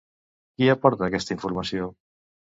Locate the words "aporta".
0.73-1.05